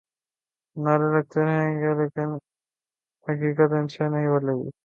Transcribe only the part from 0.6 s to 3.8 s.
نعرے لگتے رہیں گے لیکن حقیقت